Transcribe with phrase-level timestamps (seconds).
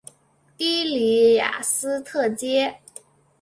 [0.57, 2.79] 的里雅斯特街。